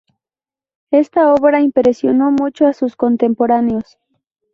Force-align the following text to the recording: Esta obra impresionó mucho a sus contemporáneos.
Esta 0.89 1.31
obra 1.31 1.61
impresionó 1.61 2.31
mucho 2.31 2.65
a 2.65 2.73
sus 2.73 2.95
contemporáneos. 2.95 3.99